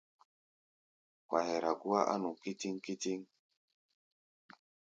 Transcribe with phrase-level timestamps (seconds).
[1.31, 3.19] Wa hɛra gúá á nu kítíŋ-kítíŋ.